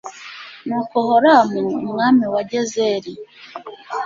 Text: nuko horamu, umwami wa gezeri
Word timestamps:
nuko 0.67 0.95
horamu, 1.07 1.61
umwami 1.83 2.25
wa 2.33 2.41
gezeri 2.51 3.11